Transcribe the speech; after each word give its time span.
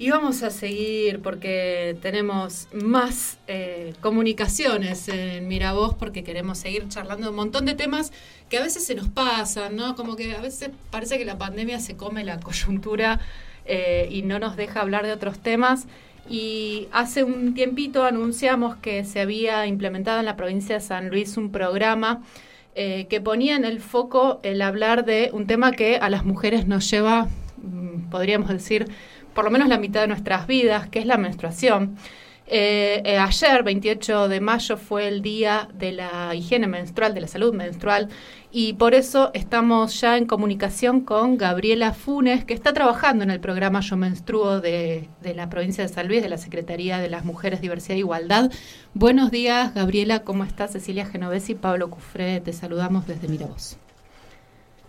Y 0.00 0.10
vamos 0.10 0.44
a 0.44 0.50
seguir 0.50 1.20
porque 1.22 1.96
tenemos 2.00 2.68
más 2.72 3.38
eh, 3.48 3.94
comunicaciones 4.00 5.08
en 5.08 5.48
Miravoz 5.48 5.96
porque 5.96 6.22
queremos 6.22 6.58
seguir 6.58 6.88
charlando 6.88 7.30
un 7.30 7.36
montón 7.36 7.66
de 7.66 7.74
temas 7.74 8.12
que 8.48 8.58
a 8.58 8.62
veces 8.62 8.86
se 8.86 8.94
nos 8.94 9.08
pasan, 9.08 9.74
¿no? 9.74 9.96
Como 9.96 10.14
que 10.14 10.36
a 10.36 10.40
veces 10.40 10.70
parece 10.92 11.18
que 11.18 11.24
la 11.24 11.36
pandemia 11.36 11.80
se 11.80 11.96
come 11.96 12.22
la 12.22 12.38
coyuntura 12.38 13.18
eh, 13.66 14.08
y 14.08 14.22
no 14.22 14.38
nos 14.38 14.56
deja 14.56 14.82
hablar 14.82 15.04
de 15.04 15.12
otros 15.12 15.40
temas. 15.40 15.88
Y 16.30 16.86
hace 16.92 17.24
un 17.24 17.54
tiempito 17.54 18.04
anunciamos 18.04 18.76
que 18.76 19.04
se 19.04 19.20
había 19.20 19.66
implementado 19.66 20.20
en 20.20 20.26
la 20.26 20.36
provincia 20.36 20.76
de 20.76 20.80
San 20.80 21.08
Luis 21.08 21.36
un 21.36 21.50
programa 21.50 22.22
eh, 22.76 23.08
que 23.10 23.20
ponía 23.20 23.56
en 23.56 23.64
el 23.64 23.80
foco 23.80 24.38
el 24.44 24.62
hablar 24.62 25.04
de 25.04 25.30
un 25.32 25.48
tema 25.48 25.72
que 25.72 25.96
a 25.96 26.08
las 26.08 26.24
mujeres 26.24 26.68
nos 26.68 26.88
lleva, 26.88 27.26
mm, 27.56 28.10
podríamos 28.10 28.50
decir, 28.50 28.86
por 29.38 29.44
lo 29.44 29.52
menos 29.52 29.68
la 29.68 29.78
mitad 29.78 30.00
de 30.00 30.08
nuestras 30.08 30.48
vidas, 30.48 30.88
que 30.88 30.98
es 30.98 31.06
la 31.06 31.16
menstruación. 31.16 31.96
Eh, 32.48 33.02
eh, 33.04 33.18
ayer, 33.18 33.62
28 33.62 34.26
de 34.26 34.40
mayo, 34.40 34.76
fue 34.76 35.06
el 35.06 35.22
día 35.22 35.68
de 35.74 35.92
la 35.92 36.34
higiene 36.34 36.66
menstrual, 36.66 37.14
de 37.14 37.20
la 37.20 37.28
salud 37.28 37.54
menstrual, 37.54 38.08
y 38.50 38.72
por 38.72 38.94
eso 38.94 39.30
estamos 39.34 40.00
ya 40.00 40.16
en 40.16 40.26
comunicación 40.26 41.02
con 41.02 41.38
Gabriela 41.38 41.92
Funes, 41.92 42.44
que 42.44 42.52
está 42.52 42.72
trabajando 42.72 43.22
en 43.22 43.30
el 43.30 43.38
programa 43.38 43.78
Yo 43.78 43.96
Menstruo 43.96 44.60
de, 44.60 45.08
la 45.22 45.48
provincia 45.48 45.84
de 45.84 45.88
San 45.88 46.08
Luis, 46.08 46.20
de 46.20 46.30
la 46.30 46.38
Secretaría 46.38 46.98
de 46.98 47.08
las 47.08 47.24
Mujeres, 47.24 47.60
Diversidad 47.60 47.94
e 47.94 48.00
Igualdad. 48.00 48.50
Buenos 48.92 49.30
días, 49.30 49.72
Gabriela, 49.72 50.24
¿cómo 50.24 50.42
estás? 50.42 50.72
Cecilia 50.72 51.06
Genovesi 51.06 51.52
y 51.52 51.54
Pablo 51.54 51.90
Cufré, 51.90 52.40
te 52.40 52.52
saludamos 52.52 53.06
desde 53.06 53.28
Miravoz. 53.28 53.78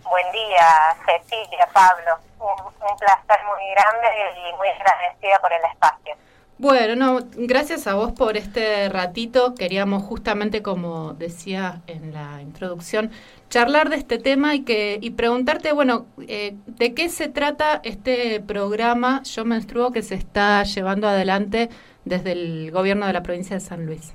Buen 0.09 0.31
día, 0.31 0.95
Cecilia, 1.05 1.68
Pablo 1.72 2.20
un, 2.40 2.98
placer 2.98 3.40
muy 3.45 3.70
grande 3.72 4.08
y 4.50 4.58
muy 4.58 4.67
agradecida 4.70 5.40
por 5.41 5.52
el 5.54 5.59
espacio. 5.72 6.16
Bueno, 6.58 6.95
no, 6.95 7.20
gracias 7.38 7.88
a 7.88 7.94
vos 7.95 8.12
por 8.12 8.36
este 8.36 8.89
ratito. 8.89 9.56
Queríamos 9.56 10.03
justamente, 10.03 10.61
como 10.61 11.14
decía 11.14 11.81
en 11.88 12.14
la 12.14 12.42
introducción, 12.42 13.11
charlar 13.50 13.89
de 13.89 13.95
este 13.95 14.17
tema 14.17 14.56
y 14.56 14.66
que 14.66 15.00
y 15.02 15.11
preguntarte, 15.11 15.72
bueno, 15.72 16.08
eh, 16.28 16.56
¿de 16.66 16.94
qué 16.94 17.08
se 17.09 17.30
trata 17.30 17.80
este 17.84 18.41
programa 18.41 19.23
Yo 19.23 19.45
Menstruo 19.45 19.91
que 19.91 20.02
se 20.02 20.16
está 20.16 20.64
llevando 20.64 21.08
adelante 21.08 21.69
desde 22.03 22.34
el 22.34 22.72
gobierno 22.72 23.08
de 23.08 23.14
la 23.14 23.23
provincia 23.23 23.56
de 23.56 23.62
San 23.62 23.86
Luis? 23.86 24.14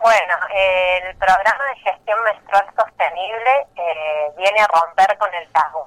Bueno, 0.00 0.34
el 0.54 1.16
programa 1.16 1.64
de 1.74 1.80
gestión 1.80 2.22
menstrual 2.24 2.66
sostenible 2.76 3.66
eh, 3.76 4.32
viene 4.36 4.60
a 4.60 4.66
romper 4.66 5.16
con 5.18 5.32
el 5.34 5.48
tabú 5.52 5.86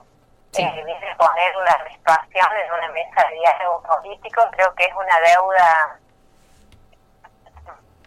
eh, 0.55 0.83
viene 0.85 1.15
poner 1.17 1.57
una 1.57 1.77
menstruación 1.83 2.47
en 2.63 2.71
una 2.73 2.87
mesa 2.89 3.27
de 3.27 3.35
diálogo 3.37 3.81
político, 3.81 4.41
creo 4.51 4.73
que 4.75 4.85
es 4.85 4.93
una 4.93 5.19
deuda 5.21 5.99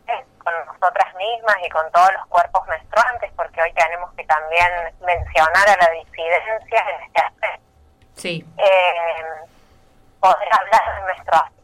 eh, 0.06 0.24
con 0.44 0.54
nosotras 0.66 1.14
mismas 1.16 1.56
y 1.64 1.68
con 1.70 1.90
todos 1.90 2.12
los 2.12 2.26
cuerpos 2.26 2.66
menstruantes, 2.68 3.32
porque 3.34 3.62
hoy 3.62 3.72
tenemos 3.72 4.12
que 4.14 4.24
también 4.24 4.94
mencionar 5.00 5.68
a 5.68 5.76
la 5.76 5.90
disidencia 5.90 6.84
en 6.88 7.02
este 7.02 7.20
aspecto. 7.20 7.66
Sí. 8.14 8.46
Eh, 8.58 9.24
poder 10.20 10.48
hablar 10.52 11.00
de 11.00 11.06
menstruación. 11.14 11.56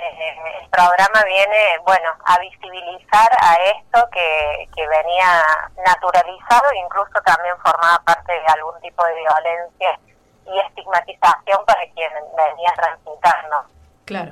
El 0.00 0.68
programa 0.70 1.22
viene, 1.24 1.78
bueno, 1.84 2.10
a 2.24 2.38
visibilizar 2.38 3.30
a 3.40 3.54
esto 3.76 4.08
que, 4.10 4.68
que 4.74 4.86
venía 4.86 5.44
naturalizado, 5.84 6.72
incluso 6.74 7.20
también 7.24 7.54
formaba 7.58 8.02
parte 8.04 8.32
de 8.32 8.46
algún 8.46 8.80
tipo 8.80 9.04
de 9.04 9.14
violencia 9.14 9.98
y 10.46 10.58
estigmatización 10.60 11.64
para 11.66 11.80
quien 11.94 12.12
venía 12.36 12.72
transitando. 12.76 13.64
Claro. 14.06 14.30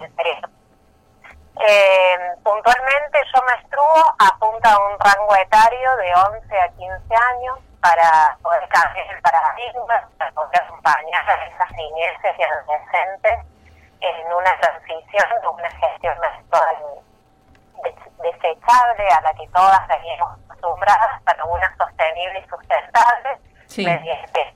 Eh, 1.61 2.19
puntualmente 2.45 3.19
yo 3.35 3.43
menstruo 3.43 4.05
apunta 4.19 4.73
a 4.73 4.79
un 4.79 4.99
rango 5.01 5.37
etario 5.37 5.97
de 5.97 6.15
11 6.15 6.61
a 6.61 6.69
15 6.69 7.15
años 7.15 7.59
para 7.81 8.37
poder 8.43 8.69
cambiar 8.69 9.07
el 9.13 9.21
paradigma, 9.21 10.09
para 10.19 10.31
poder 10.33 10.63
acompañar 10.63 11.29
a 11.29 11.47
esas 11.47 11.71
niñeces 11.73 12.35
y 12.39 12.43
adolescentes 12.43 13.58
en 14.01 14.33
una 14.33 14.59
transición 14.61 15.27
de 15.43 15.49
una 15.49 15.71
gestión 15.71 16.19
menstrual 16.21 16.77
desechable 18.23 19.09
a 19.09 19.21
la 19.21 19.35
que 19.35 19.47
todas 19.49 19.87
veníamos 19.89 20.39
acostumbradas 20.45 21.23
para 21.23 21.45
una 21.45 21.77
sostenible 21.77 22.41
y 22.41 22.49
sustentable 22.49 23.39
mediante 23.77 24.49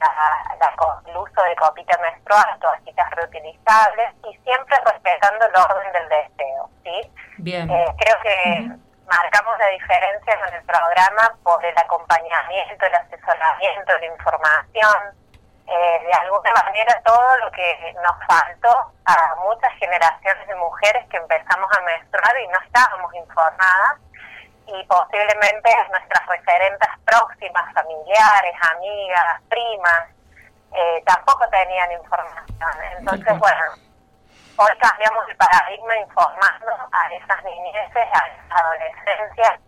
el 1.06 1.16
uso 1.16 1.42
de 1.42 1.56
copita 1.56 1.98
menstrual, 1.98 2.58
toallitas 2.60 3.10
reutilizables 3.10 4.10
y 4.28 4.36
siempre 4.38 4.76
respetando 4.84 5.46
el 5.46 5.56
orden 5.56 5.92
del 5.92 6.08
deseo. 6.08 6.70
¿sí? 6.82 7.12
Bien. 7.38 7.70
Eh, 7.70 7.94
creo 7.98 8.20
que 8.22 8.68
marcamos 9.06 9.58
la 9.58 9.66
diferencia 9.68 10.40
con 10.40 10.54
el 10.54 10.62
programa 10.64 11.36
por 11.42 11.64
el 11.64 11.76
acompañamiento, 11.76 12.86
el 12.86 12.94
asesoramiento, 12.94 13.98
la 13.98 14.06
información. 14.06 15.21
Eh, 15.64 16.00
de 16.04 16.12
alguna 16.12 16.52
manera 16.54 17.00
todo 17.04 17.36
lo 17.38 17.50
que 17.52 17.94
nos 17.94 18.26
faltó 18.26 18.92
a 19.06 19.34
muchas 19.36 19.72
generaciones 19.78 20.46
de 20.48 20.54
mujeres 20.56 21.06
que 21.08 21.16
empezamos 21.16 21.70
a 21.76 21.80
menstruar 21.82 22.36
y 22.40 22.48
no 22.48 22.58
estábamos 22.60 23.14
informadas 23.14 24.00
y 24.66 24.84
posiblemente 24.84 25.70
nuestras 25.90 26.26
referentes 26.26 26.88
próximas, 27.04 27.72
familiares, 27.74 28.54
amigas, 28.74 29.42
primas, 29.48 30.08
eh, 30.72 31.02
tampoco 31.06 31.48
tenían 31.48 31.92
información. 31.92 32.70
Entonces, 32.98 33.38
bueno, 33.38 33.64
hoy 34.56 34.78
cambiamos 34.78 35.28
el 35.28 35.36
paradigma 35.36 35.96
informando 35.96 36.72
a 36.92 37.14
esas 37.14 37.44
niñeces, 37.44 38.08
a 38.12 38.26
esas 38.26 38.50
adolescencias, 38.50 39.60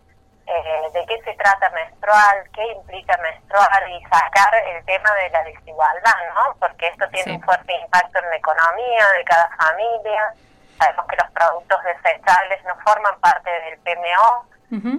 eh, 0.47 0.89
de 0.93 1.05
qué 1.07 1.21
se 1.23 1.33
trata 1.35 1.69
menstrual, 1.71 2.49
qué 2.53 2.65
implica 2.71 3.17
menstrual 3.17 3.91
y 3.91 4.01
sacar 4.03 4.55
el 4.67 4.85
tema 4.85 5.11
de 5.13 5.29
la 5.29 5.43
desigualdad, 5.43 6.15
¿no? 6.35 6.55
Porque 6.59 6.87
esto 6.87 7.07
tiene 7.09 7.33
un 7.33 7.41
fuerte 7.41 7.73
impacto 7.73 8.19
en 8.19 8.29
la 8.29 8.35
economía 8.35 9.07
de 9.17 9.23
cada 9.23 9.49
familia. 9.57 10.33
Sabemos 10.77 11.05
que 11.07 11.15
los 11.15 11.31
productos 11.31 11.79
desechables 11.83 12.63
no 12.65 12.75
forman 12.83 13.19
parte 13.19 13.49
del 13.49 13.79
PMO, 13.79 14.45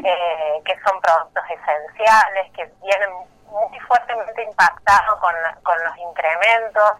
eh, 0.04 0.62
que 0.64 0.78
son 0.80 1.00
productos 1.00 1.44
esenciales, 1.50 2.50
que 2.52 2.64
vienen 2.82 3.10
muy 3.46 3.80
fuertemente 3.80 4.42
impactados 4.42 5.20
con, 5.20 5.34
con 5.62 5.84
los 5.84 5.96
incrementos, 5.98 6.92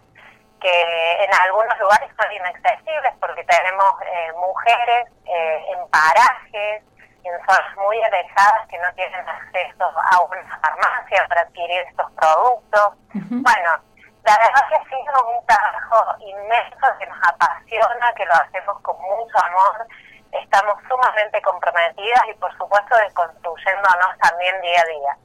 que 0.59 1.23
en 1.23 1.33
algunos 1.33 1.77
lugares 1.79 2.09
son 2.19 2.31
inaccesibles 2.31 3.13
porque 3.19 3.43
tenemos 3.43 4.01
eh, 4.01 4.31
mujeres 4.33 5.07
eh, 5.25 5.65
en 5.73 5.87
parajes, 5.89 6.83
en 7.27 7.45
zonas 7.45 7.75
muy 7.77 8.01
alejadas 8.03 8.67
que 8.67 8.77
no 8.79 8.93
tienen 8.95 9.27
acceso 9.27 9.83
a 9.83 10.21
una 10.21 10.59
farmacia 10.61 11.25
para 11.27 11.41
adquirir 11.41 11.81
estos 11.81 12.11
productos. 12.11 12.93
Bueno, 13.13 13.71
la 14.23 14.37
verdad 14.37 14.69
que 14.69 14.75
ha 14.75 14.83
sido 14.83 15.37
un 15.37 15.45
trabajo 15.45 16.15
inmenso 16.19 16.87
que 16.99 17.05
nos 17.07 17.17
apasiona, 17.27 18.13
que 18.15 18.25
lo 18.25 18.33
hacemos 18.33 18.81
con 18.81 18.95
mucho 19.01 19.37
amor 19.45 19.87
estamos 20.31 20.75
sumamente 20.89 21.41
comprometidas 21.41 22.21
y 22.29 22.37
por 22.39 22.51
supuesto 22.57 22.95
desconstruyéndonos 23.05 24.17
también 24.21 24.55
día 24.61 24.81
a 24.81 24.89
día. 24.89 25.17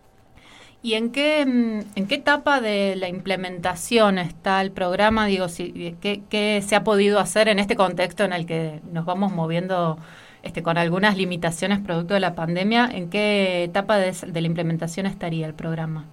¿Y 0.84 0.94
en 0.94 1.12
qué, 1.12 1.46
mm, 1.46 1.80
en 1.94 2.08
qué 2.08 2.16
etapa 2.16 2.60
de 2.60 2.96
la 2.96 3.08
implementación 3.08 4.18
está 4.18 4.60
el 4.60 4.72
programa? 4.72 5.26
Digo, 5.26 5.48
si, 5.48 5.96
¿qué, 6.02 6.22
¿qué, 6.28 6.60
se 6.62 6.74
ha 6.74 6.82
podido 6.82 7.20
hacer 7.20 7.48
en 7.48 7.60
este 7.60 7.76
contexto 7.76 8.24
en 8.24 8.32
el 8.32 8.46
que 8.46 8.80
nos 8.84 9.04
vamos 9.04 9.32
moviendo 9.32 9.98
este, 10.42 10.62
con 10.62 10.78
algunas 10.78 11.16
limitaciones 11.16 11.80
producto 11.80 12.14
de 12.14 12.20
la 12.20 12.34
pandemia? 12.34 12.88
¿En 12.90 13.10
qué 13.10 13.64
etapa 13.64 13.96
de, 13.96 14.12
de 14.12 14.40
la 14.40 14.46
implementación 14.46 15.06
estaría 15.06 15.46
el 15.46 15.54
programa? 15.54 16.06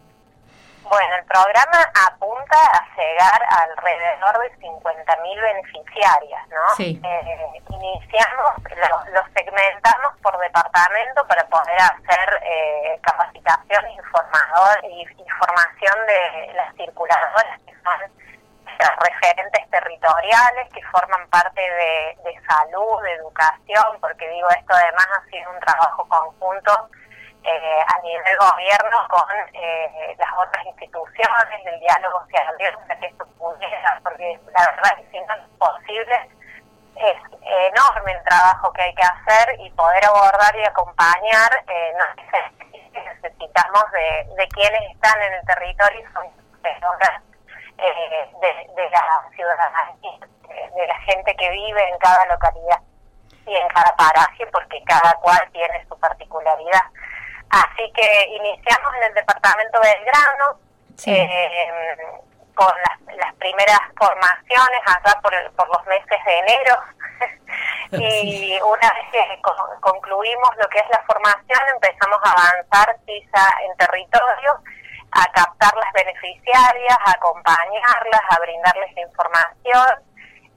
Bueno, 0.89 1.15
el 1.17 1.25
programa 1.25 1.85
apunta 2.07 2.57
a 2.57 2.81
llegar 2.97 3.41
alrededor 3.61 4.41
de 4.41 4.49
50.000 4.57 5.41
beneficiarias, 5.41 6.47
¿no? 6.49 6.65
Sí. 6.75 6.99
Eh, 7.03 7.61
iniciamos, 7.69 8.53
los 9.13 9.25
segmentamos 9.37 10.17
por 10.23 10.35
departamento 10.39 11.27
para 11.27 11.45
poder 11.45 11.79
hacer 11.79 12.41
eh, 12.41 12.99
capacitación 13.03 13.85
e 13.85 13.93
información 13.93 15.95
de 16.07 16.53
las 16.53 16.75
circuladoras 16.75 17.59
que 17.67 17.75
son 17.83 18.01
referentes 18.79 19.69
territoriales 19.69 20.69
que 20.73 20.81
forman 20.85 21.27
parte 21.29 21.61
de, 21.61 22.17
de 22.23 22.41
salud, 22.47 23.01
de 23.03 23.13
educación, 23.13 23.97
porque 23.99 24.27
digo, 24.29 24.47
esto 24.49 24.73
además 24.73 25.07
ha 25.17 25.29
sido 25.29 25.51
un 25.51 25.59
trabajo 25.59 26.07
conjunto 26.07 26.89
eh, 27.43 27.83
a 27.87 28.01
nivel 28.01 28.37
gobierno 28.37 29.07
con 29.09 29.25
eh, 29.53 30.15
las 30.17 30.29
otras 30.37 30.65
instituciones, 30.65 31.65
el 31.65 31.79
diálogo 31.79 32.23
se 32.29 32.37
abrió 32.41 32.79
para 32.81 32.99
que 32.99 33.07
esto 33.07 33.25
pudiera, 33.37 33.99
porque 34.03 34.39
la 34.53 34.65
verdad 34.71 34.97
que 34.97 35.11
si 35.11 35.19
no 35.25 35.33
es 35.33 35.41
posible, 35.57 36.29
enorme 37.69 38.11
el 38.11 38.23
trabajo 38.23 38.73
que 38.73 38.81
hay 38.81 38.93
que 38.93 39.03
hacer 39.03 39.55
y 39.59 39.69
poder 39.71 40.03
abordar 40.05 40.55
y 40.55 40.63
acompañar, 40.63 41.63
eh, 41.67 41.93
necesitamos 42.93 43.83
de, 43.91 44.27
de 44.35 44.47
quienes 44.49 44.91
están 44.91 45.21
en 45.21 45.33
el 45.33 45.45
territorio 45.45 45.99
y 45.99 46.13
son 46.13 46.27
personas 46.61 47.28
eh, 47.81 48.29
de, 48.41 48.81
de 48.81 48.89
la 48.89 49.29
ciudadanía 49.35 50.29
de 50.75 50.87
la 50.87 50.99
gente 51.01 51.35
que 51.35 51.49
vive 51.49 51.89
en 51.89 51.97
cada 51.99 52.25
localidad 52.25 52.79
y 53.45 53.55
en 53.55 53.67
cada 53.69 53.95
paraje, 53.95 54.45
porque 54.47 54.83
cada 54.83 55.13
cual 55.15 55.39
tiene 55.51 55.85
su 55.87 55.97
particularidad. 55.99 56.83
Así 57.49 57.91
que 57.93 58.25
iniciamos 58.27 58.93
en 58.97 59.03
el 59.03 59.13
departamento 59.13 59.79
de 59.81 59.89
Belgrano 59.89 60.59
eh, 61.07 61.97
con 62.53 62.67
las, 62.67 63.17
las, 63.17 63.33
primeras 63.35 63.79
formaciones 63.97 64.81
allá 64.85 65.19
por, 65.21 65.33
por 65.53 65.67
los 65.69 65.85
meses 65.87 66.25
de 66.25 66.39
enero. 66.39 66.75
y 67.91 68.59
una 68.61 68.93
vez 68.93 69.11
que 69.11 69.41
concluimos 69.81 70.49
lo 70.57 70.67
que 70.69 70.79
es 70.79 70.89
la 70.89 71.01
formación, 71.07 71.59
empezamos 71.73 72.19
a 72.23 72.31
avanzar 72.31 72.97
quizá 73.05 73.47
en 73.63 73.77
territorio, 73.77 74.59
a 75.11 75.25
captar 75.31 75.75
las 75.75 75.91
beneficiarias, 75.93 76.97
a 77.05 77.11
acompañarlas, 77.11 78.21
a 78.29 78.39
brindarles 78.39 78.97
información. 78.97 80.03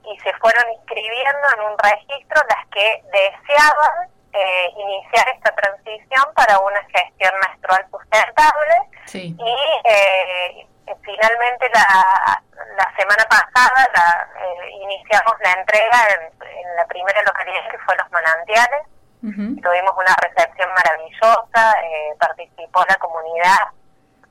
Y 0.05 0.19
se 0.19 0.33
fueron 0.33 0.63
inscribiendo 0.73 1.47
en 1.57 1.71
un 1.71 1.77
registro 1.79 2.41
las 2.49 2.67
que 2.67 3.01
deseaban 3.11 4.09
eh, 4.35 4.69
iniciar 4.75 5.29
esta 5.29 5.53
transición 5.53 6.25
para 6.33 6.57
una 6.57 6.81
gestión 6.85 7.31
menstrual 7.47 7.85
sustentable. 7.91 8.75
Y 9.13 9.55
eh, 9.85 10.67
finalmente 11.03 11.69
la, 11.69 12.41
la 12.75 12.95
semana 12.97 13.23
pasada 13.29 13.87
la, 13.93 14.27
eh, 14.41 14.71
iniciamos 14.71 15.35
la 15.39 15.51
entrega 15.51 15.97
en, 16.17 16.75
la 16.75 16.85
primera 16.87 17.21
localidad 17.21 17.69
que 17.69 17.77
fue 17.85 17.95
Los 17.95 18.09
Manantiales. 18.09 18.87
Tuvimos 19.21 19.93
una 19.95 20.15
recepción 20.15 20.69
maravillosa, 20.73 21.75
participó 22.19 22.83
la 22.89 22.95
comunidad, 22.95 23.69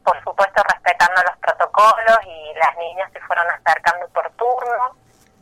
por 0.04 0.22
supuesto 0.22 0.62
respetando 0.68 1.22
los 1.22 1.36
protocolos 1.38 2.18
y 2.26 2.54
las 2.54 2.76
niñas 2.76 3.10
se 3.12 3.20
fueron 3.20 3.46
acercando 3.50 4.08
por 4.08 4.30
turno. 4.32 4.96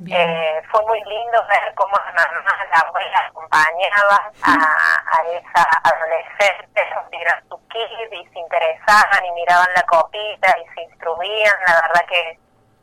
Eh, 0.09 0.63
fue 0.71 0.81
muy 0.87 0.99
lindo 1.05 1.47
ver 1.47 1.75
cómo 1.75 1.95
la 1.95 2.25
mamá, 2.25 2.65
la 2.71 2.79
abuela 2.89 3.19
acompañaba 3.29 4.33
a, 4.45 5.19
a 5.19 5.23
esa 5.29 5.69
adolescente 5.85 6.81
a 6.81 7.05
tirar 7.11 7.43
su 7.51 7.61
kit 7.69 8.13
y 8.13 8.27
se 8.33 8.39
interesaban 8.39 9.27
y 9.27 9.33
miraban 9.33 9.69
la 9.75 9.83
copita 9.83 10.57
y 10.59 10.75
se 10.75 10.83
instruían. 10.83 11.55
La 11.67 11.75
verdad 11.83 12.07
que, 12.09 12.39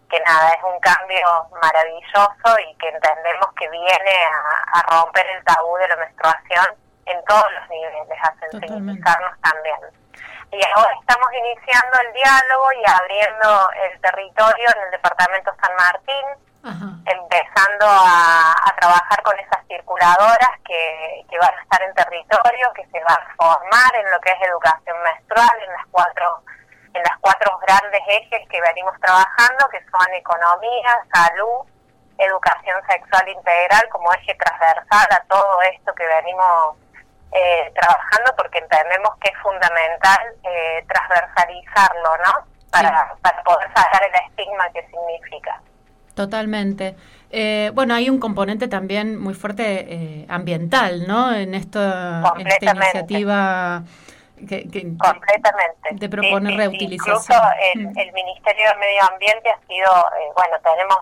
que 0.10 0.20
nada, 0.22 0.50
es 0.52 0.64
un 0.64 0.80
cambio 0.80 1.28
maravilloso 1.62 2.60
y 2.70 2.76
que 2.76 2.90
entendemos 2.90 3.48
que 3.58 3.70
viene 3.70 4.16
a, 4.74 4.82
romper 4.90 5.26
el 5.28 5.44
tabú 5.44 5.76
de 5.78 5.88
la 5.88 5.96
menstruación 5.96 6.66
en 7.06 7.24
todos 7.26 7.46
los 7.52 7.70
niveles, 7.70 8.20
a 8.22 8.34
sensibilizarnos 8.40 9.42
también. 9.42 9.80
Y 10.52 10.62
ahora 10.76 10.94
estamos 11.00 11.28
iniciando 11.34 12.00
el 12.00 12.14
diálogo 12.14 12.72
y 12.74 12.90
abriendo 12.90 13.70
el 13.84 14.02
territorio 14.02 14.68
en 14.76 14.84
el 14.84 14.92
departamento 14.92 15.52
San 15.62 15.76
Martín 15.76 16.48
empezando 17.06 17.86
a, 17.88 18.54
trabajar 18.80 19.24
con 19.24 19.38
esas 19.40 19.66
circuladoras 19.68 20.52
que, 20.66 21.26
van 21.40 21.54
a 21.54 21.62
estar 21.62 21.82
en 21.82 21.94
territorio, 21.94 22.74
que 22.74 22.86
se 22.88 23.00
van 23.04 23.18
a 23.18 23.36
formar 23.36 23.96
en 23.96 24.12
lo 24.12 24.20
que 24.22 24.32
es 24.32 24.42
educación 24.42 24.98
menstrual, 25.04 25.50
en 25.66 25.72
las 25.72 25.86
cuatro 25.92 26.42
en 26.94 27.04
las 27.04 27.18
cuatro 27.22 27.60
grandes 27.60 28.02
ejes 28.08 28.48
que 28.50 28.60
venimos 28.62 28.94
trabajando, 29.02 29.70
que 29.70 29.80
son 29.92 30.14
economía, 30.16 30.98
salud, 31.14 31.68
educación 32.18 32.82
sexual 32.90 33.30
integral 33.30 33.88
como 33.90 34.12
eje 34.14 34.34
transversal 34.34 35.08
a 35.12 35.24
todo 35.28 35.62
esto 35.62 35.94
que 35.94 36.08
venimos 36.08 36.78
eh, 37.32 37.72
trabajando, 37.74 38.34
porque 38.38 38.60
entendemos 38.60 39.16
que 39.20 39.30
es 39.30 39.38
fundamental 39.42 40.20
eh, 40.44 40.86
transversalizarlo, 40.88 42.18
¿no? 42.18 42.48
Para, 42.72 43.16
para 43.22 43.44
poder 43.44 43.68
sacar 43.74 44.04
el 44.04 44.14
estigma 44.30 44.70
que 44.72 44.82
significa. 44.88 45.62
Totalmente. 46.14 46.96
Eh, 47.30 47.72
bueno, 47.74 47.94
hay 47.94 48.10
un 48.10 48.20
componente 48.20 48.68
también 48.68 49.20
muy 49.20 49.34
fuerte 49.34 49.94
eh, 49.94 50.26
ambiental, 50.30 51.08
¿no? 51.08 51.34
En, 51.34 51.54
esto, 51.54 51.80
en 51.80 52.48
esta 52.48 52.72
iniciativa 52.74 53.84
que, 54.48 54.64
Completamente. 54.98 55.90
de 55.94 56.10
proponer 56.10 56.56
reutilización. 56.56 57.18
Incluso 57.18 57.42
el, 57.74 57.88
mm. 57.88 58.00
el, 58.00 58.14
Ministerio 58.14 58.70
de 58.70 58.76
Medio 58.78 59.02
Ambiente 59.12 59.50
ha 59.50 59.60
sido, 59.68 59.90
eh, 59.90 60.32
bueno, 60.36 60.58
tenemos 60.64 60.98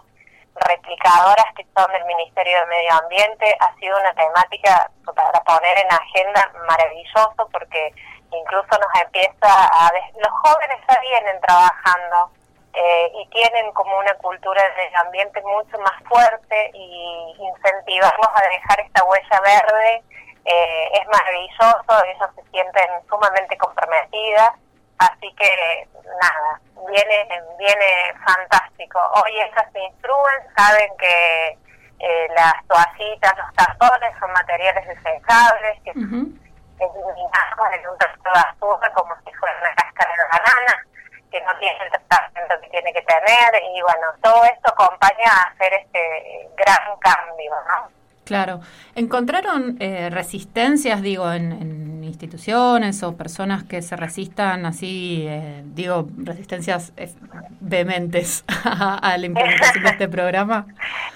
replicadoras 0.56 1.46
que 1.56 1.66
son 1.76 1.92
del 1.92 2.06
Ministerio 2.06 2.60
de 2.60 2.66
Medio 2.68 2.94
Ambiente, 2.94 3.56
ha 3.60 3.76
sido 3.76 4.00
una 4.00 4.14
temática 4.14 4.90
para 5.16 5.44
poner 5.44 5.78
en 5.78 5.92
agenda 5.92 6.52
maravilloso 6.68 7.48
porque 7.52 7.94
incluso 8.32 8.80
nos 8.80 9.02
empieza 9.04 9.50
a... 9.50 9.92
Los 10.16 10.32
jóvenes 10.44 10.80
ya 10.90 11.00
vienen 11.02 11.42
trabajando 11.42 12.32
eh, 12.74 13.12
y 13.16 13.28
tienen 13.30 13.72
como 13.74 13.98
una 13.98 14.14
cultura 14.16 14.62
de 14.62 14.96
ambiente 14.98 15.42
mucho 15.42 15.78
más 15.80 16.02
fuerte 16.08 16.72
y 16.74 17.36
incentivamos 17.40 18.28
a 18.34 18.42
dejar 18.50 18.80
esta 18.80 19.04
huella 19.06 19.42
verde 19.42 20.04
eh, 20.46 20.90
es 20.94 21.08
maravilloso, 21.08 22.06
ellos 22.06 22.30
se 22.36 22.52
sienten 22.52 22.88
sumamente 23.10 23.58
comprometidas, 23.58 24.52
así 25.00 25.34
que 25.36 25.88
nada, 26.22 26.60
viene, 26.90 27.28
viene 27.58 28.14
fantástico. 28.26 29.00
Hoy 29.16 29.32
ellas 29.36 29.66
se 29.72 29.80
instruyen, 29.80 30.56
saben 30.56 30.92
que 30.98 31.58
eh, 32.00 32.28
las 32.36 32.54
toallitas, 32.68 33.38
los 33.38 33.54
tapones 33.56 34.14
son 34.20 34.32
materiales 34.34 34.88
desechables, 34.88 35.82
que 35.84 35.92
eliminamos 35.92 37.68
en 37.74 37.90
un 37.90 37.98
trozo 37.98 38.24
de 38.24 38.40
azúcar 38.40 38.94
como 38.94 39.16
si 39.26 39.34
fuera 39.34 39.56
una 39.60 39.76
cáscara 39.76 40.12
de 40.12 40.24
banana 40.32 40.86
que 41.32 41.42
no 41.42 41.58
tiene 41.58 41.78
el 41.84 41.92
tratamiento 41.92 42.62
que 42.62 42.70
tiene 42.70 42.94
que 42.94 43.02
tener 43.02 43.64
y 43.76 43.82
bueno, 43.82 44.08
todo 44.22 44.44
esto 44.46 44.70
acompaña 44.70 45.32
a 45.32 45.50
hacer 45.52 45.74
este 45.74 46.50
gran 46.56 46.98
cambio, 47.00 47.52
¿no? 47.68 47.90
Claro. 48.26 48.60
¿Encontraron 48.96 49.78
eh, 49.80 50.10
resistencias, 50.10 51.02
digo, 51.02 51.32
en, 51.32 51.52
instituciones 52.16 53.04
o 53.04 53.18
personas 53.18 53.64
que 53.64 53.82
se 53.82 53.96
resistan 53.96 54.66
así, 54.66 55.26
eh, 55.28 55.62
digo, 55.66 56.08
resistencias 56.18 56.94
eh, 56.96 57.14
vehementes 57.60 58.46
a 58.66 59.18
la 59.18 59.26
implementación 59.26 59.84
de 59.84 59.90
este 59.90 60.08
programa? 60.08 60.66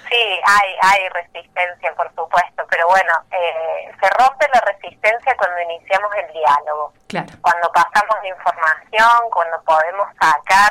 Sí, 0.08 0.22
hay, 0.44 0.70
hay 0.82 1.08
resistencia, 1.08 1.94
por 1.94 2.08
supuesto, 2.14 2.66
pero 2.68 2.86
bueno, 2.88 3.12
se 3.30 4.08
rompe 4.18 4.46
la 4.52 4.60
resistencia 4.60 5.36
cuando 5.36 5.60
iniciamos 5.62 6.10
el 6.16 6.32
diálogo. 6.32 6.92
Claro. 7.08 7.32
Cuando 7.40 7.70
pasamos 7.72 8.16
la 8.22 8.28
información, 8.28 9.30
cuando 9.32 9.62
podemos 9.62 10.08
sacar 10.20 10.70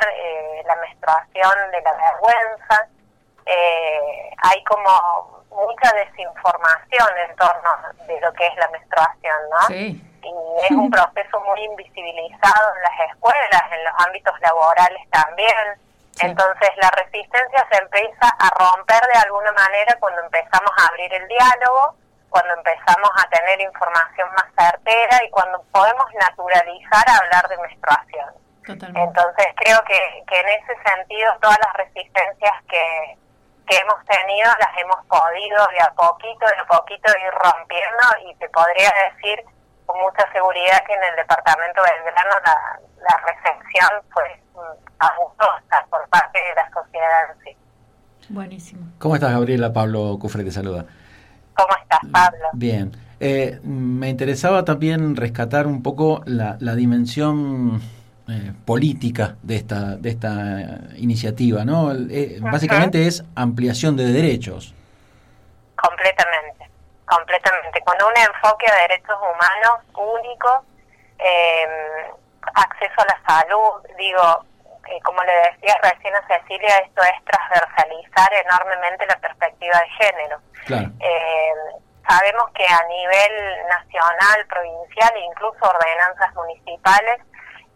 la 0.66 0.76
menstruación 0.76 1.70
de 1.72 1.82
la 1.82 1.92
vergüenza, 1.92 2.88
hay 4.42 4.64
como 4.64 5.40
mucha 5.50 5.92
desinformación 5.94 7.08
en 7.28 7.36
torno 7.36 7.70
de 8.06 8.20
lo 8.20 8.32
que 8.34 8.46
es 8.46 8.56
la 8.56 8.68
menstruación, 8.68 9.36
¿no? 9.50 9.66
Sí. 9.68 10.09
Y 10.30 10.64
es 10.64 10.70
un 10.70 10.90
proceso 10.90 11.40
muy 11.40 11.62
invisibilizado 11.64 12.76
en 12.76 12.82
las 12.82 13.10
escuelas, 13.10 13.62
en 13.72 13.84
los 13.84 13.94
ámbitos 14.06 14.34
laborales 14.40 15.10
también. 15.10 15.80
Entonces 16.20 16.70
la 16.76 16.90
resistencia 16.90 17.66
se 17.70 17.78
empieza 17.78 18.28
a 18.38 18.50
romper 18.50 19.00
de 19.12 19.18
alguna 19.20 19.52
manera 19.52 19.96
cuando 19.98 20.22
empezamos 20.22 20.70
a 20.76 20.86
abrir 20.88 21.12
el 21.14 21.26
diálogo, 21.28 21.96
cuando 22.28 22.54
empezamos 22.54 23.10
a 23.16 23.28
tener 23.28 23.60
información 23.60 24.28
más 24.32 24.46
certera 24.56 25.24
y 25.24 25.30
cuando 25.30 25.62
podemos 25.72 26.06
naturalizar 26.14 27.08
a 27.08 27.16
hablar 27.16 27.48
de 27.48 27.58
menstruación. 27.58 28.28
Entonces 28.68 29.46
creo 29.56 29.82
que, 29.84 30.24
que 30.28 30.40
en 30.40 30.48
ese 30.48 30.76
sentido 30.84 31.32
todas 31.40 31.58
las 31.58 31.74
resistencias 31.74 32.54
que, 32.68 33.18
que 33.66 33.76
hemos 33.76 34.04
tenido 34.04 34.50
las 34.58 34.76
hemos 34.78 35.04
podido 35.06 35.66
de 35.68 35.80
a 35.80 35.90
poquito, 35.94 36.46
de 36.46 36.60
a 36.60 36.66
poquito 36.66 37.12
ir 37.18 37.32
rompiendo 37.32 38.30
y 38.30 38.34
te 38.36 38.48
podría 38.50 38.92
decir 39.10 39.44
con 39.90 40.00
mucha 40.02 40.30
seguridad 40.32 40.78
que 40.86 40.94
en 40.94 41.02
el 41.02 41.16
departamento 41.16 41.82
del 41.82 42.04
verano 42.04 42.30
la, 42.46 42.80
la 43.02 43.16
recepción 43.26 43.90
fue 44.10 44.40
mm, 44.54 45.00
abusosa 45.00 45.86
por 45.90 46.08
parte 46.08 46.38
de 46.38 46.54
la 46.54 46.70
sociedad 46.70 47.30
en 47.30 47.44
sí. 47.44 47.56
Buenísimo. 48.28 48.86
¿Cómo 48.98 49.16
estás, 49.16 49.32
Gabriela? 49.32 49.72
Pablo 49.72 50.16
Cufre 50.20 50.44
te 50.44 50.52
saluda. 50.52 50.84
¿Cómo 51.54 51.74
estás, 51.82 52.00
Pablo? 52.12 52.48
Bien. 52.52 52.92
Eh, 53.18 53.58
me 53.64 54.08
interesaba 54.08 54.64
también 54.64 55.16
rescatar 55.16 55.66
un 55.66 55.82
poco 55.82 56.22
la, 56.24 56.56
la 56.60 56.74
dimensión 56.74 57.82
eh, 58.28 58.52
política 58.64 59.36
de 59.42 59.56
esta, 59.56 59.96
de 59.96 60.08
esta 60.08 60.80
iniciativa, 60.96 61.64
¿no? 61.64 61.92
Eh, 61.92 62.38
básicamente 62.40 63.08
es 63.08 63.24
ampliación 63.34 63.96
de 63.96 64.04
derechos. 64.12 64.72
Completamente, 65.74 66.29
completamente. 67.10 67.82
Con 67.82 67.96
un 68.02 68.16
enfoque 68.16 68.66
a 68.70 68.88
derechos 68.88 69.18
humanos 69.18 69.82
único, 69.94 70.64
em, 71.18 72.12
acceso 72.54 72.94
a 73.02 73.04
la 73.04 73.20
salud, 73.26 73.82
digo, 73.98 74.44
eh, 74.86 75.00
como 75.02 75.22
le 75.24 75.32
decía 75.32 75.74
recién 75.82 76.14
a 76.14 76.26
Cecilia, 76.26 76.78
esto 76.78 77.02
es 77.02 77.24
transversalizar 77.24 78.32
enormemente 78.32 79.06
la 79.06 79.16
perspectiva 79.16 79.78
de 79.78 80.04
género. 80.04 80.40
Em, 80.68 81.82
sabemos 82.08 82.50
que 82.54 82.64
a 82.66 82.82
nivel 82.86 83.66
nacional, 83.68 84.46
provincial 84.48 85.12
e 85.16 85.20
incluso 85.20 85.58
ordenanzas 85.62 86.34
municipales, 86.34 87.20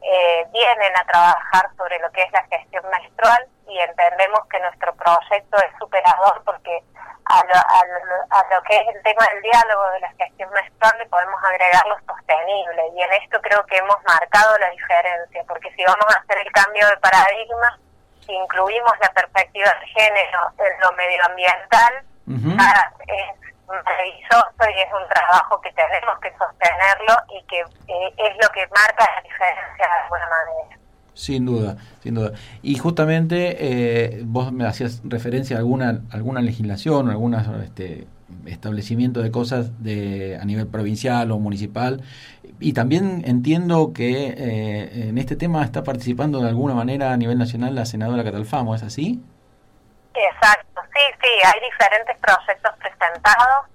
eh, 0.05 0.47
vienen 0.53 0.97
a 0.97 1.05
trabajar 1.07 1.71
sobre 1.77 1.99
lo 1.99 2.11
que 2.13 2.23
es 2.23 2.33
la 2.33 2.43
gestión 2.45 2.85
menstrual 2.91 3.47
y 3.67 3.79
entendemos 3.79 4.47
que 4.51 4.61
nuestro 4.61 4.95
proyecto 4.95 5.57
es 5.59 5.79
superador 5.79 6.43
porque 6.45 6.83
a 7.25 7.43
lo, 7.43 7.55
a, 7.55 8.45
lo, 8.55 8.63
que 8.65 8.77
es 8.77 8.95
el 8.95 9.03
tema 9.03 9.27
del 9.33 9.43
diálogo 9.43 9.91
de 9.93 10.01
la 10.01 10.13
gestión 10.19 10.51
menstrual 10.51 10.99
le 10.99 11.07
podemos 11.07 11.43
agregar 11.43 11.87
lo 11.87 11.97
sostenible. 12.07 12.83
Y 12.95 13.03
en 13.03 13.13
esto 13.15 13.41
creo 13.41 13.65
que 13.65 13.79
hemos 13.79 13.97
marcado 14.07 14.59
la 14.59 14.69
diferencia 14.71 15.43
porque 15.49 15.73
si 15.73 15.85
vamos 15.85 16.07
a 16.15 16.21
hacer 16.21 16.39
el 16.39 16.53
cambio 16.53 16.87
de 16.87 16.97
paradigma 16.99 17.79
si 18.27 18.33
incluimos 18.33 18.93
la 19.01 19.09
perspectiva 19.11 19.71
de 19.81 19.87
género 19.87 20.41
en 20.59 20.81
lo 20.81 20.93
medioambiental 20.93 22.05
es 23.07 23.44
maravilloso 23.67 24.65
y 24.75 24.81
es 24.81 24.89
un 24.93 25.09
trabajo 25.09 25.61
que 25.61 25.73
tenemos 25.73 26.19
que 26.21 26.31
sostenerlo 26.39 27.15
y 27.31 27.43
que 27.47 27.61
eh, 27.61 28.15
es 28.17 28.35
lo 28.43 28.49
que 28.53 28.67
marca 28.69 29.09
la 29.17 29.23
diferencia 29.23 29.87
de 29.87 30.03
alguna 30.03 30.29
manera. 30.29 30.79
Sin 31.15 31.47
duda, 31.47 31.77
sin 32.03 32.15
duda. 32.15 32.33
Y 32.63 32.77
justamente 32.77 33.57
eh, 33.61 34.23
vos 34.25 34.53
me 34.53 34.67
hacías 34.67 35.01
referencia 35.05 35.57
a 35.57 35.61
alguna, 35.61 36.01
alguna 36.11 36.41
legislación 36.41 37.09
o 37.09 37.11
algún 37.13 37.35
este, 37.35 38.09
establecimiento 38.47 39.23
de 39.23 39.31
cosas 39.31 39.83
de, 39.83 40.39
a 40.41 40.45
nivel 40.45 40.67
provincial 40.67 41.31
o 41.31 41.39
municipal. 41.39 42.03
Y 42.59 42.73
también 42.73 43.23
entiendo 43.27 43.93
que 43.93 44.35
eh, 44.37 45.09
en 45.09 45.19
este 45.19 45.37
tema 45.37 45.65
está 45.65 45.85
participando 45.85 46.41
de 46.41 46.49
alguna 46.49 46.75
manera 46.75 47.13
a 47.13 47.17
nivel 47.17 47.39
nacional 47.39 47.75
la 47.75 47.87
senadora 47.87 48.25
Catalfamo, 48.25 48.75
¿es 48.75 48.83
así? 48.83 49.23
Exacto, 50.15 50.74
sí, 51.07 51.19
sí, 51.23 51.31
hay 51.45 51.61
diferentes 51.61 52.17
proyectos 52.19 52.73
presentados 52.79 53.67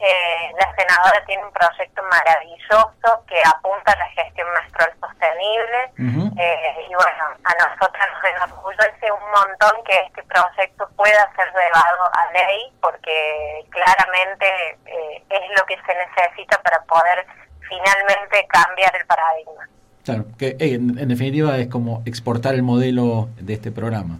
eh, 0.00 0.50
la 0.58 0.74
senadora 0.74 1.22
tiene 1.26 1.44
un 1.44 1.52
proyecto 1.52 2.02
maravilloso 2.04 3.22
que 3.28 3.36
apunta 3.44 3.92
a 3.92 3.98
la 3.98 4.06
gestión 4.16 4.48
menstrual 4.54 4.90
sostenible 4.98 5.92
eh, 6.40 6.86
y 6.88 6.94
bueno, 6.94 7.36
a 7.44 7.52
nosotros 7.68 8.00
nos 8.08 8.24
enorgullece 8.32 9.12
un 9.12 9.26
montón 9.28 9.84
que 9.84 10.00
este 10.06 10.22
proyecto 10.22 10.88
pueda 10.96 11.30
ser 11.36 11.48
llevado 11.52 12.02
a 12.14 12.32
ley 12.32 12.72
porque 12.80 13.66
claramente 13.68 14.46
eh, 14.86 15.22
es 15.28 15.58
lo 15.60 15.66
que 15.66 15.76
se 15.84 15.94
necesita 15.94 16.56
para 16.62 16.82
poder 16.84 17.26
finalmente 17.68 18.46
cambiar 18.48 18.96
el 18.96 19.04
paradigma. 19.04 19.68
Claro, 20.02 20.24
que 20.38 20.56
en 20.60 21.08
definitiva 21.08 21.58
es 21.58 21.68
como 21.68 22.02
exportar 22.06 22.54
el 22.54 22.62
modelo 22.62 23.28
de 23.36 23.52
este 23.52 23.70
programa. 23.70 24.18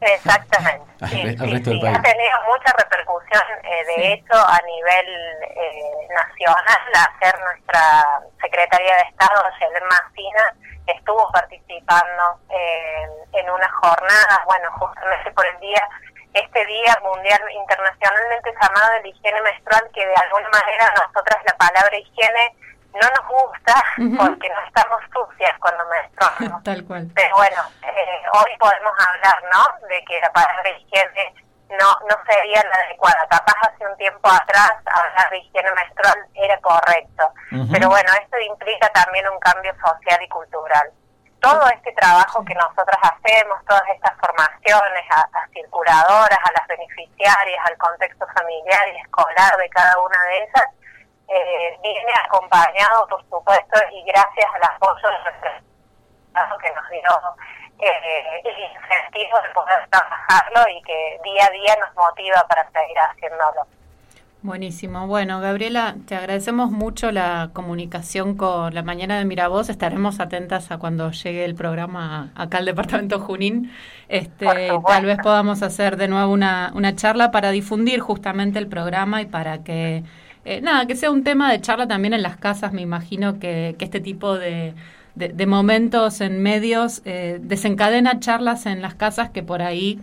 Exactamente. 0.00 0.92
Sí, 1.02 1.18
Ha 1.18 1.34
tenido 1.34 2.36
mucha 2.46 2.72
repercusión, 2.78 3.42
eh, 3.64 3.84
de 3.86 4.12
hecho, 4.12 4.34
a 4.34 4.60
nivel 4.64 5.06
eh, 5.50 6.08
nacional, 6.14 6.78
hacer 6.94 7.40
nuestra 7.40 8.22
secretaria 8.40 8.94
de 8.94 9.02
Estado, 9.02 9.42
Yelena 9.58 9.86
Massina, 9.90 10.54
estuvo 10.86 11.28
participando 11.32 12.38
en 13.32 13.50
una 13.50 13.68
jornada, 13.68 14.44
bueno, 14.46 14.70
justamente 14.78 15.32
por 15.32 15.44
el 15.44 15.58
día, 15.58 15.88
este 16.34 16.64
día 16.66 16.96
mundial 17.02 17.40
internacionalmente 17.50 18.54
llamado 18.60 19.02
de 19.02 19.08
higiene 19.08 19.40
menstrual, 19.42 19.90
que 19.92 20.06
de 20.06 20.14
alguna 20.14 20.48
manera 20.50 20.92
nosotras 21.04 21.38
la 21.44 21.56
palabra 21.56 21.96
higiene 21.96 22.54
no 22.94 23.08
nos 23.08 23.26
gusta 23.28 23.74
porque 24.18 24.48
no 24.48 24.60
estamos 24.66 25.00
sucias 25.12 25.52
cuando 25.58 25.84
menstruamos. 25.88 26.62
Tal 26.64 26.84
cual. 26.84 27.10
Pero 27.14 27.36
bueno, 27.36 27.62
eh, 27.82 28.22
hoy 28.32 28.56
podemos 28.58 28.92
hablar, 29.08 29.42
¿no? 29.52 29.88
De 29.88 30.04
que 30.04 30.20
la 30.20 30.32
palabra 30.32 30.70
higiene 30.70 31.34
no, 31.80 31.88
no 32.08 32.16
sería 32.26 32.62
la 32.64 32.76
adecuada. 32.84 33.26
Capaz 33.30 33.56
hace 33.62 33.86
un 33.86 33.96
tiempo 33.96 34.28
atrás 34.28 34.72
hablar 34.86 35.30
de 35.30 35.38
higiene 35.38 35.72
menstrual 35.72 36.18
era 36.34 36.58
correcto. 36.60 37.32
Pero 37.70 37.88
bueno, 37.88 38.10
esto 38.20 38.38
implica 38.40 38.88
también 38.90 39.28
un 39.28 39.38
cambio 39.40 39.72
social 39.74 40.22
y 40.22 40.28
cultural. 40.28 40.90
Todo 41.40 41.66
este 41.70 41.92
trabajo 41.92 42.44
que 42.44 42.54
nosotros 42.54 42.96
hacemos, 43.02 43.58
todas 43.66 43.82
estas 43.94 44.12
formaciones 44.20 45.04
a, 45.10 45.20
a 45.20 45.48
circuladoras, 45.52 46.38
a 46.38 46.52
las 46.52 46.68
beneficiarias, 46.68 47.66
al 47.66 47.76
contexto 47.78 48.26
familiar 48.32 48.88
y 48.94 49.00
escolar 49.00 49.56
de 49.56 49.68
cada 49.70 49.98
una 49.98 50.22
de 50.22 50.36
ellas, 50.44 50.66
eh, 51.34 51.78
viene 51.82 52.12
acompañado, 52.24 53.06
por 53.08 53.22
supuesto, 53.28 53.80
y 53.92 54.02
gracias 54.04 54.46
al 54.54 54.64
apoyo 54.74 55.08
de 55.08 55.22
nuestro 55.24 55.50
que 56.62 56.72
nos 56.74 56.88
dio 56.88 57.00
eh, 57.78 58.40
el 58.44 58.54
incentivo 58.58 59.40
de 59.42 59.48
poder 59.54 59.88
trabajarlo 59.90 60.70
y 60.70 60.82
que 60.82 61.20
día 61.24 61.46
a 61.46 61.50
día 61.50 61.76
nos 61.80 61.94
motiva 61.94 62.44
para 62.48 62.64
seguir 62.70 62.98
haciéndolo. 62.98 63.66
Buenísimo. 64.42 65.06
Bueno, 65.06 65.40
Gabriela, 65.40 65.94
te 66.06 66.16
agradecemos 66.16 66.72
mucho 66.72 67.12
la 67.12 67.50
comunicación 67.52 68.36
con 68.36 68.74
la 68.74 68.82
mañana 68.82 69.16
de 69.18 69.24
Miravoz. 69.24 69.68
Estaremos 69.68 70.18
atentas 70.18 70.72
a 70.72 70.78
cuando 70.78 71.12
llegue 71.12 71.44
el 71.44 71.54
programa 71.54 72.32
acá 72.34 72.58
al 72.58 72.64
departamento 72.64 73.20
Junín. 73.20 73.72
Este, 74.08 74.70
tal 74.84 75.06
vez 75.06 75.18
podamos 75.22 75.62
hacer 75.62 75.96
de 75.96 76.08
nuevo 76.08 76.32
una, 76.32 76.72
una 76.74 76.96
charla 76.96 77.30
para 77.30 77.52
difundir 77.52 78.00
justamente 78.00 78.58
el 78.58 78.66
programa 78.66 79.22
y 79.22 79.26
para 79.26 79.62
que 79.62 80.02
eh, 80.44 80.60
nada, 80.60 80.86
que 80.86 80.96
sea 80.96 81.10
un 81.10 81.24
tema 81.24 81.50
de 81.50 81.60
charla 81.60 81.86
también 81.86 82.14
en 82.14 82.22
las 82.22 82.36
casas, 82.36 82.72
me 82.72 82.82
imagino 82.82 83.38
que, 83.38 83.76
que 83.78 83.84
este 83.84 84.00
tipo 84.00 84.36
de, 84.38 84.74
de, 85.14 85.46
momentos 85.46 86.20
en 86.20 86.42
medios 86.42 87.02
eh, 87.04 87.38
desencadena 87.42 88.18
charlas 88.20 88.66
en 88.66 88.82
las 88.82 88.94
casas 88.94 89.30
que 89.30 89.42
por 89.42 89.62
ahí 89.62 90.00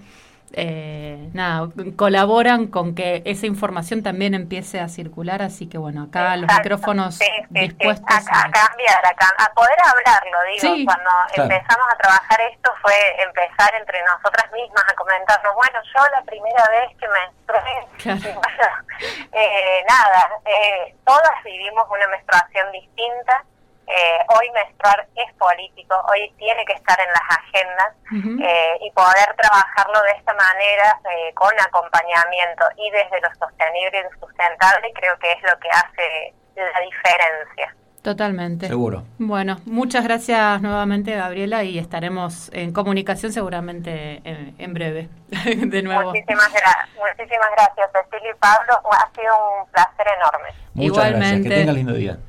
eh, 0.53 1.29
nada, 1.33 1.69
colaboran 1.95 2.67
con 2.67 2.95
que 2.95 3.21
esa 3.25 3.45
información 3.45 4.03
también 4.03 4.33
empiece 4.33 4.79
a 4.79 4.87
circular, 4.87 5.41
así 5.41 5.67
que 5.67 5.77
bueno, 5.77 6.03
acá 6.03 6.35
los 6.37 6.51
micrófonos 6.51 7.19
dispuestos 7.49 8.07
a, 8.09 8.51
cambiar, 8.51 9.01
a, 9.05 9.53
poder 9.53 9.77
hablarlo, 9.83 10.37
digo, 10.53 10.85
cuando 10.85 11.09
empezamos 11.35 11.87
a 11.93 11.97
trabajar 11.97 12.41
esto 12.51 12.71
fue 12.81 12.93
empezar 13.23 13.73
entre 13.79 14.01
nosotras 14.03 14.51
mismas 14.51 14.83
a 14.89 14.95
comentarnos, 14.95 15.53
bueno, 15.55 15.79
yo 15.83 16.01
la 16.15 16.21
primera 16.23 16.63
vez 16.69 16.97
que 16.97 17.07
menstrué, 17.07 18.23
eh, 19.31 19.85
nada, 19.87 20.29
eh, 20.45 20.95
todas 21.05 21.43
vivimos 21.43 21.85
una 21.89 22.07
menstruación 22.07 22.71
distinta, 22.71 23.43
eh, 23.89 24.19
hoy 24.27 24.51
menstruar 24.53 25.07
es 25.15 25.33
político, 25.33 25.95
hoy 26.11 26.31
tiene 26.37 26.63
que 26.65 26.73
estar 26.73 26.99
en 26.99 27.07
las 27.07 27.39
agendas 27.39 27.95
eh, 28.39 28.77
y 28.81 28.91
poder 28.91 29.35
trabajarlo 29.35 29.99
de 30.03 30.11
esta 30.11 30.31
manera 30.33 30.99
eh, 31.09 31.33
con 31.33 31.51
acompañamiento 31.59 32.65
y 32.77 32.91
desde 32.91 33.19
lo 33.19 33.29
sostenible 33.33 34.05
y 34.05 34.19
sustentable 34.19 34.93
creo 34.93 35.17
que 35.17 35.31
es 35.31 35.41
lo 35.41 35.59
que 35.59 35.69
hace 35.69 36.33
la 36.55 36.79
diferencia. 36.81 37.75
Totalmente. 38.03 38.67
Seguro. 38.67 39.03
Bueno, 39.17 39.57
muchas 39.65 40.03
gracias 40.03 40.61
nuevamente 40.61 41.15
Gabriela 41.15 41.63
y 41.63 41.79
estaremos 41.79 42.51
en 42.53 42.71
comunicación 42.71 43.33
seguramente 43.33 44.21
en, 44.23 44.73
breve 44.73 45.09
de 45.45 45.81
nuevo. 45.81 46.11
Muchísimas, 46.11 46.49
muchísimas 46.95 47.51
gracias 47.57 47.89
Cecilia 47.91 48.31
y 48.31 48.39
Pablo, 48.39 48.81
ha 48.91 49.09
sido 49.15 49.33
un 49.61 49.71
placer 49.71 50.07
enorme. 50.15 50.49
Muchas 50.75 50.85
Igualmente. 50.85 51.25
gracias, 51.25 51.43
que 51.43 51.49
tenga 51.49 51.73
lindo 51.73 51.93
día. 51.93 52.19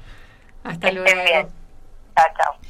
Hasta 0.64 0.92
luego. 0.92 1.22
Bien. 1.24 1.48
Chao, 2.16 2.26
chao. 2.36 2.69